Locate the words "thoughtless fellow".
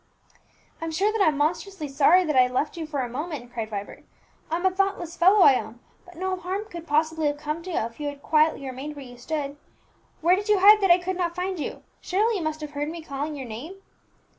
4.71-5.43